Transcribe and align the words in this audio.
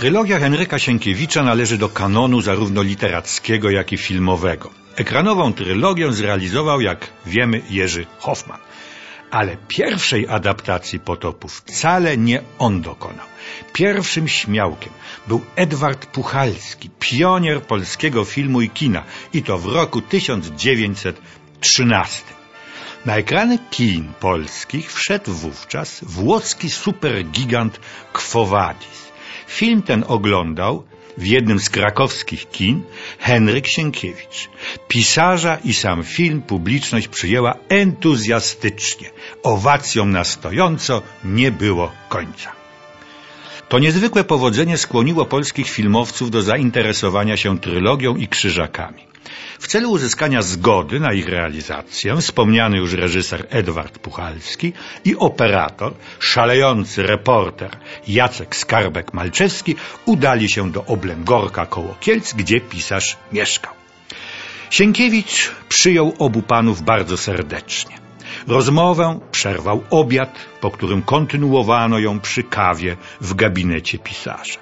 Trylogia 0.00 0.38
Henryka 0.38 0.78
Sienkiewicza 0.78 1.42
należy 1.42 1.78
do 1.78 1.88
kanonu 1.88 2.40
zarówno 2.40 2.82
literackiego, 2.82 3.70
jak 3.70 3.92
i 3.92 3.98
filmowego. 3.98 4.70
Ekranową 4.96 5.52
trylogię 5.52 6.12
zrealizował, 6.12 6.80
jak 6.80 7.06
wiemy, 7.26 7.62
Jerzy 7.70 8.06
Hoffman. 8.18 8.58
Ale 9.30 9.56
pierwszej 9.68 10.28
adaptacji 10.28 11.00
potopu 11.00 11.48
wcale 11.48 12.16
nie 12.16 12.42
on 12.58 12.82
dokonał. 12.82 13.26
Pierwszym 13.72 14.28
śmiałkiem 14.28 14.92
był 15.28 15.40
Edward 15.56 16.06
Puchalski, 16.06 16.90
pionier 17.00 17.62
polskiego 17.62 18.24
filmu 18.24 18.60
i 18.60 18.70
kina 18.70 19.02
i 19.32 19.42
to 19.42 19.58
w 19.58 19.66
roku 19.66 20.02
1913. 20.02 22.22
Na 23.06 23.16
ekrany 23.16 23.58
kin 23.70 24.12
polskich 24.20 24.92
wszedł 24.92 25.32
wówczas 25.32 26.04
włoski 26.04 26.70
supergigant 26.70 27.80
Quo. 28.12 28.74
Film 29.46 29.82
ten 29.82 30.04
oglądał 30.08 30.84
w 31.18 31.26
jednym 31.26 31.60
z 31.60 31.70
krakowskich 31.70 32.50
kin 32.50 32.82
Henryk 33.18 33.66
Sienkiewicz. 33.66 34.48
Pisarza 34.88 35.58
i 35.64 35.74
sam 35.74 36.04
film 36.04 36.42
publiczność 36.42 37.08
przyjęła 37.08 37.54
entuzjastycznie. 37.68 39.10
Owacją 39.42 40.06
na 40.06 40.24
stojąco 40.24 41.02
nie 41.24 41.50
było 41.52 41.92
końca. 42.08 42.59
To 43.70 43.78
niezwykłe 43.78 44.24
powodzenie 44.24 44.78
skłoniło 44.78 45.24
polskich 45.24 45.68
filmowców 45.70 46.30
do 46.30 46.42
zainteresowania 46.42 47.36
się 47.36 47.58
trylogią 47.58 48.16
i 48.16 48.28
krzyżakami. 48.28 49.02
W 49.58 49.66
celu 49.66 49.90
uzyskania 49.90 50.42
zgody 50.42 51.00
na 51.00 51.12
ich 51.12 51.28
realizację 51.28 52.16
wspomniany 52.16 52.76
już 52.78 52.92
reżyser 52.92 53.46
Edward 53.50 53.98
Puchalski 53.98 54.72
i 55.04 55.16
operator, 55.16 55.92
szalejący 56.18 57.02
reporter 57.02 57.70
Jacek 58.08 58.56
Skarbek-Malczewski 58.56 59.74
udali 60.04 60.48
się 60.48 60.72
do 60.72 60.84
Oblęgorka 60.84 61.66
koło 61.66 61.94
Kielc, 62.00 62.32
gdzie 62.32 62.60
pisarz 62.60 63.16
mieszkał. 63.32 63.74
Sienkiewicz 64.70 65.50
przyjął 65.68 66.14
obu 66.18 66.42
panów 66.42 66.82
bardzo 66.82 67.16
serdecznie. 67.16 68.09
Rozmowę 68.46 69.20
przerwał 69.32 69.84
obiad, 69.90 70.38
po 70.60 70.70
którym 70.70 71.02
kontynuowano 71.02 71.98
ją 71.98 72.20
przy 72.20 72.42
kawie 72.42 72.96
w 73.20 73.34
gabinecie 73.34 73.98
pisarza. 73.98 74.58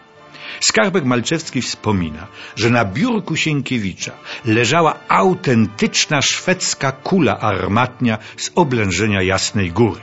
Skarbek 0.60 1.04
Malczewski 1.04 1.62
wspomina, 1.62 2.26
że 2.56 2.70
na 2.70 2.84
biurku 2.84 3.36
Sienkiewicza 3.36 4.12
leżała 4.44 4.98
autentyczna 5.08 6.22
szwedzka 6.22 6.92
kula 6.92 7.38
armatnia 7.38 8.18
z 8.36 8.50
oblężenia 8.54 9.22
Jasnej 9.22 9.72
Góry. 9.72 10.00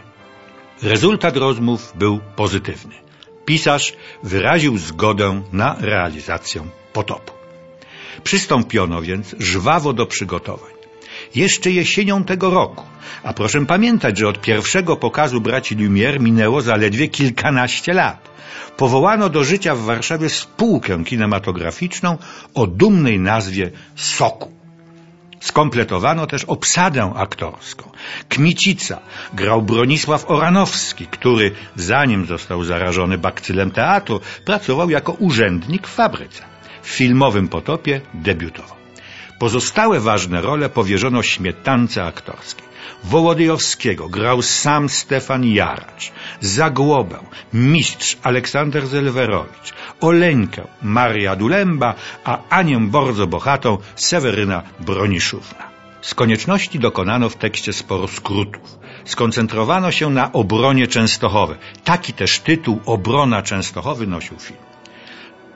Rezultat 0.81 1.37
rozmów 1.37 1.93
był 1.95 2.19
pozytywny. 2.35 2.95
Pisarz 3.45 3.93
wyraził 4.23 4.77
zgodę 4.77 5.43
na 5.53 5.75
realizację 5.79 6.67
potopu. 6.93 7.33
Przystąpiono 8.23 9.01
więc 9.01 9.35
żwawo 9.39 9.93
do 9.93 10.05
przygotowań. 10.05 10.75
Jeszcze 11.35 11.71
jesienią 11.71 12.23
tego 12.23 12.49
roku, 12.49 12.83
a 13.23 13.33
proszę 13.33 13.65
pamiętać, 13.65 14.17
że 14.17 14.27
od 14.27 14.41
pierwszego 14.41 14.95
pokazu 14.95 15.41
braci 15.41 15.75
Lumière 15.75 16.19
minęło 16.19 16.61
zaledwie 16.61 17.07
kilkanaście 17.07 17.93
lat, 17.93 18.29
powołano 18.77 19.29
do 19.29 19.43
życia 19.43 19.75
w 19.75 19.79
Warszawie 19.79 20.29
spółkę 20.29 21.03
kinematograficzną 21.03 22.17
o 22.53 22.67
dumnej 22.67 23.19
nazwie 23.19 23.71
Soku. 23.95 24.51
Skompletowano 25.39 26.27
też 26.27 26.43
obsadę 26.43 27.13
aktorską. 27.15 27.91
Kmicica 28.29 28.99
grał 29.33 29.61
Bronisław 29.61 30.31
Oranowski, 30.31 31.07
który, 31.07 31.51
zanim 31.75 32.25
został 32.25 32.63
zarażony 32.63 33.17
bakcylem 33.17 33.71
teatru, 33.71 34.19
pracował 34.45 34.89
jako 34.89 35.11
urzędnik 35.11 35.87
w 35.87 35.95
fabryce. 35.95 36.43
W 36.81 36.87
filmowym 36.87 37.47
potopie 37.47 38.01
debiutował. 38.13 38.84
Pozostałe 39.39 39.99
ważne 39.99 40.41
role 40.41 40.69
powierzono 40.69 41.23
śmietance 41.23 42.03
aktorskiej. 42.03 42.65
Wołodyjowskiego 43.03 44.09
grał 44.09 44.41
sam 44.41 44.89
Stefan 44.89 45.43
Jaracz, 45.45 46.11
Zagłobę, 46.41 47.19
mistrz 47.53 48.17
Aleksander 48.23 48.87
Zelwerowicz, 48.87 49.73
Oleńkę 50.01 50.67
Maria 50.81 51.35
Dulemba, 51.35 51.95
a 52.23 52.39
Anię 52.49 52.79
bardzo 52.79 53.27
bohatą 53.27 53.77
Seweryna 53.95 54.63
Broniszówna. 54.79 55.75
Z 56.01 56.13
konieczności 56.13 56.79
dokonano 56.79 57.29
w 57.29 57.35
tekście 57.35 57.73
sporo 57.73 58.07
skrótów. 58.07 58.79
Skoncentrowano 59.05 59.91
się 59.91 60.09
na 60.09 60.31
obronie 60.31 60.87
Częstochowy. 60.87 61.55
Taki 61.83 62.13
też 62.13 62.39
tytuł 62.39 62.79
Obrona 62.85 63.41
Częstochowy 63.41 64.07
nosił 64.07 64.39
film. 64.39 64.59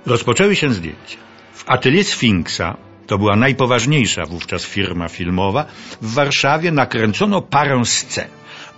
Rozpoczęły 0.05 0.55
się 0.55 0.73
zdjęcia. 0.73 1.17
W 1.53 1.69
atelier 1.69 2.05
Sfinksa 2.05 2.77
to 3.09 3.17
była 3.17 3.35
najpoważniejsza 3.35 4.25
wówczas 4.25 4.65
firma 4.65 5.07
filmowa, 5.07 5.65
w 6.01 6.13
Warszawie 6.13 6.71
nakręcono 6.71 7.41
parę 7.41 7.85
scen. 7.85 8.27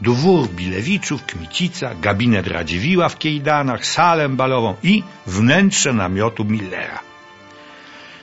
Dwór 0.02 0.48
Bilewiczów, 0.50 1.26
Kmicica, 1.26 1.96
gabinet 1.96 2.48
Radziwiła 2.48 3.10
w 3.10 3.18
Kiejdanach, 3.18 3.86
salę 3.86 4.30
balową 4.30 4.76
i 4.84 5.04
wnętrze 5.28 5.94
namiotu 5.94 6.46
Millera. 6.46 7.00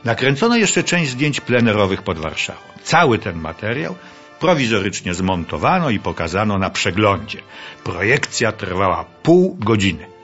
Nakręcono 0.05 0.57
jeszcze 0.57 0.85
część 0.85 1.11
zdjęć 1.11 1.41
plenerowych 1.41 2.03
pod 2.03 2.19
Warszawą. 2.19 2.69
Cały 2.83 3.19
ten 3.19 3.37
materiał 3.37 3.95
prowizorycznie 4.41 5.15
zmontowano 5.15 5.91
i 5.91 5.99
pokazano 5.99 6.59
na 6.59 6.71
przeglądzie. 6.71 7.39
Projekcja 7.85 8.53
trwała 8.53 9.05
pół 9.23 9.57
godziny 9.61 10.18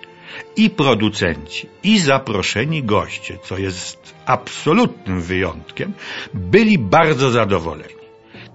i 0.57 0.71
producenci, 0.71 1.69
i 1.83 1.99
zaproszeni 1.99 2.83
goście, 2.83 3.39
co 3.45 3.59
jest 3.59 4.15
absolutnym 4.27 5.21
wyjątkiem, 5.21 5.93
byli 6.35 6.79
bardzo 6.79 7.31
zadowoleni. 7.31 7.95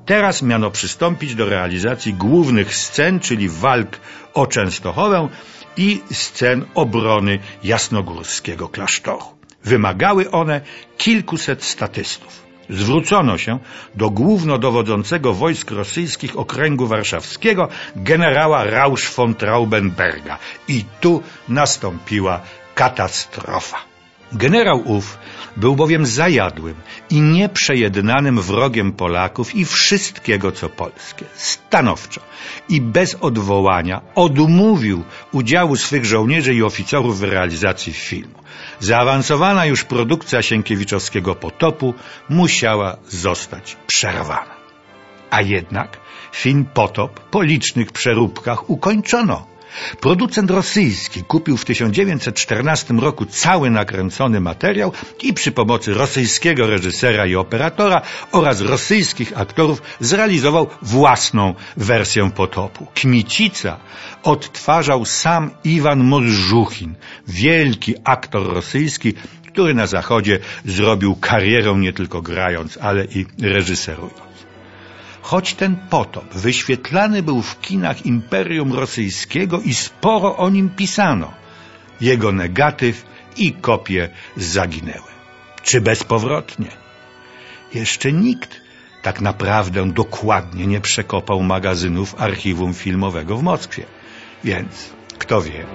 Teraz 0.05 0.41
miano 0.41 0.71
przystąpić 0.71 1.35
do 1.35 1.45
realizacji 1.45 2.13
głównych 2.13 2.75
scen, 2.75 3.19
czyli 3.19 3.49
walk 3.49 3.99
o 4.33 4.47
Częstochowę 4.47 5.29
i 5.77 6.01
scen 6.11 6.65
obrony 6.75 7.39
jasnogórskiego 7.63 8.69
klasztoru. 8.69 9.25
Wymagały 9.63 10.31
one 10.31 10.61
kilkuset 10.97 11.63
statystów 11.63 12.48
zwrócono 12.69 13.37
się 13.37 13.59
do 13.95 14.09
głównodowodzącego 14.09 15.33
wojsk 15.33 15.71
rosyjskich 15.71 16.39
okręgu 16.39 16.87
warszawskiego 16.87 17.67
generała 17.95 18.63
Rausch 18.63 19.15
von 19.15 19.35
Traubenberga 19.35 20.37
i 20.67 20.85
tu 21.01 21.23
nastąpiła 21.49 22.41
katastrofa. 22.75 23.88
Generał 24.33 24.81
ów 24.85 25.17
był 25.57 25.75
bowiem 25.75 26.05
zajadłym 26.05 26.75
i 27.09 27.21
nieprzejednanym 27.21 28.41
wrogiem 28.41 28.91
Polaków 28.91 29.55
i 29.55 29.65
wszystkiego 29.65 30.51
co 30.51 30.69
polskie. 30.69 31.25
Stanowczo 31.35 32.21
i 32.69 32.81
bez 32.81 33.15
odwołania 33.21 34.01
odmówił 34.15 35.03
udziału 35.31 35.75
swych 35.75 36.05
żołnierzy 36.05 36.53
i 36.53 36.63
oficerów 36.63 37.19
w 37.19 37.23
realizacji 37.23 37.93
filmu. 37.93 38.39
Zaawansowana 38.79 39.65
już 39.65 39.83
produkcja 39.83 40.41
Sienkiewiczowskiego 40.41 41.35
potopu 41.35 41.93
musiała 42.29 42.97
zostać 43.07 43.77
przerwana. 43.87 44.55
A 45.29 45.41
jednak 45.41 45.97
film 46.31 46.65
Potop 46.73 47.19
po 47.19 47.41
licznych 47.41 47.91
przeróbkach 47.91 48.69
ukończono. 48.69 49.45
Producent 49.99 50.51
rosyjski 50.51 51.23
kupił 51.23 51.57
w 51.57 51.65
1914 51.65 52.93
roku 52.93 53.25
cały 53.25 53.69
nakręcony 53.69 54.39
materiał 54.39 54.91
i 55.21 55.33
przy 55.33 55.51
pomocy 55.51 55.93
rosyjskiego 55.93 56.67
reżysera 56.67 57.25
i 57.25 57.35
operatora 57.35 58.01
oraz 58.31 58.61
rosyjskich 58.61 59.37
aktorów 59.39 59.81
zrealizował 59.99 60.67
własną 60.81 61.53
wersję 61.77 62.31
potopu. 62.31 62.87
Kmicica 62.93 63.77
odtwarzał 64.23 65.05
sam 65.05 65.51
Iwan 65.63 66.03
Morżuchin, 66.03 66.95
wielki 67.27 67.95
aktor 68.03 68.53
rosyjski, 68.53 69.13
który 69.47 69.73
na 69.73 69.87
zachodzie 69.87 70.39
zrobił 70.65 71.15
karierę 71.15 71.75
nie 71.75 71.93
tylko 71.93 72.21
grając, 72.21 72.77
ale 72.77 73.05
i 73.05 73.25
reżyserując. 73.41 74.28
Choć 75.21 75.53
ten 75.53 75.75
potop 75.75 76.33
wyświetlany 76.33 77.23
był 77.23 77.41
w 77.41 77.61
kinach 77.61 78.05
Imperium 78.05 78.73
Rosyjskiego 78.73 79.61
i 79.61 79.73
sporo 79.73 80.37
o 80.37 80.49
nim 80.49 80.69
pisano, 80.69 81.33
jego 82.01 82.31
negatyw 82.31 83.05
i 83.37 83.53
kopie 83.53 84.09
zaginęły. 84.37 85.11
Czy 85.63 85.81
bezpowrotnie? 85.81 86.71
Jeszcze 87.73 88.11
nikt 88.11 88.61
tak 89.01 89.21
naprawdę 89.21 89.91
dokładnie 89.91 90.67
nie 90.67 90.81
przekopał 90.81 91.43
magazynów 91.43 92.15
archiwum 92.21 92.73
filmowego 92.73 93.37
w 93.37 93.43
Moskwie. 93.43 93.85
Więc 94.43 94.89
kto 95.17 95.41
wie, 95.41 95.65